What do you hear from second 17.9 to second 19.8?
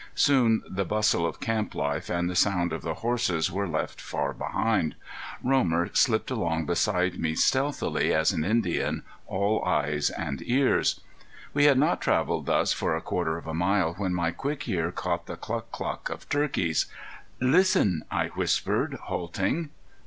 I whispered, halting.